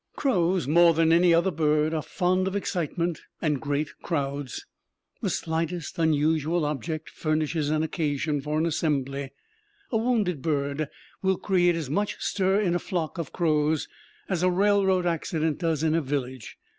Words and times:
Crows, 0.15 0.67
more 0.67 0.95
than 0.95 1.13
any 1.13 1.31
other 1.31 1.51
birds, 1.51 1.93
are 1.93 2.01
fond 2.01 2.47
of 2.47 2.55
excitement 2.55 3.21
and 3.39 3.61
great 3.61 3.89
crowds; 4.01 4.65
the 5.21 5.29
slightest 5.29 5.99
unusual 5.99 6.65
object 6.65 7.07
furnishes 7.07 7.69
an 7.69 7.83
occasion 7.83 8.41
for 8.41 8.57
an 8.57 8.65
assembly. 8.65 9.29
A 9.91 9.97
wounded 9.97 10.41
bird 10.41 10.89
will 11.21 11.37
create 11.37 11.75
as 11.75 11.87
much 11.91 12.15
stir 12.19 12.59
in 12.61 12.73
a 12.73 12.79
flock 12.79 13.19
of 13.19 13.31
crows 13.31 13.87
as 14.27 14.41
a 14.41 14.49
railroad 14.49 15.05
accident 15.05 15.59
does 15.59 15.83
in 15.83 15.93
a 15.93 16.01
village. 16.01 16.57